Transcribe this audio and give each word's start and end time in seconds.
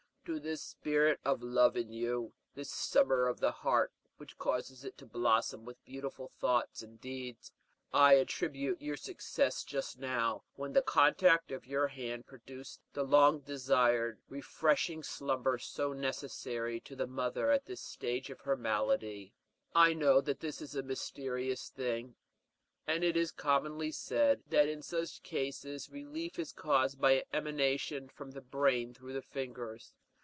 To 0.25 0.39
this 0.39 0.61
spirit 0.61 1.19
of 1.25 1.41
love 1.41 1.75
in 1.75 1.91
you 1.91 2.33
this 2.53 2.69
summer 2.69 3.27
of 3.27 3.39
the 3.39 3.51
heart 3.51 3.91
which 4.17 4.37
causes 4.37 4.85
it 4.85 4.95
to 4.99 5.05
blossom 5.07 5.65
with 5.65 5.83
beautiful 5.83 6.31
thoughts 6.39 6.83
and 6.83 7.01
deeds 7.01 7.51
I 7.91 8.13
attribute 8.13 8.79
your 8.79 8.97
success 8.97 9.63
just 9.63 9.97
now, 9.97 10.43
when 10.53 10.73
the 10.73 10.83
contact 10.83 11.51
of 11.51 11.65
your 11.65 11.87
hand 11.87 12.27
produced 12.27 12.81
the 12.93 13.01
long 13.03 13.39
desired, 13.39 14.21
refreshing 14.29 15.01
slumber 15.01 15.57
so 15.57 15.91
necessary 15.91 16.79
to 16.81 16.95
the 16.95 17.07
mother 17.07 17.49
at 17.49 17.65
this 17.65 17.81
stage 17.81 18.29
of 18.29 18.41
her 18.41 18.55
malady. 18.55 19.33
I 19.73 19.93
know 19.93 20.21
that 20.21 20.39
this 20.39 20.61
is 20.61 20.75
a 20.75 20.83
mysterious 20.83 21.69
thing; 21.69 22.13
and 22.85 23.03
it 23.03 23.17
is 23.17 23.31
commonly 23.31 23.91
said 23.91 24.43
that 24.49 24.69
in 24.69 24.83
such 24.83 25.23
cases 25.23 25.89
relief 25.89 26.37
is 26.37 26.51
caused 26.53 27.01
by 27.01 27.13
an 27.13 27.23
emanation 27.33 28.07
from 28.07 28.31
the 28.31 28.41
brain 28.41 28.93
through 28.93 29.13
the 29.13 29.23
fingers. 29.23 29.93